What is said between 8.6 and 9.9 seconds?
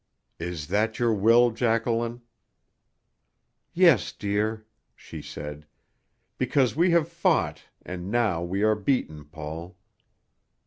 are beaten, Paul."